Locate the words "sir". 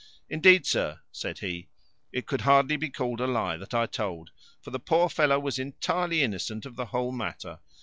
0.65-1.01